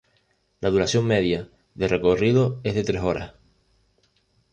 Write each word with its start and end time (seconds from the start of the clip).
La 0.61 0.71
duración 0.71 1.05
media 1.05 1.47
del 1.75 1.91
recorrido 1.91 2.59
es 2.63 2.73
de 2.73 2.83
tres 2.83 3.03
horas. 3.03 3.33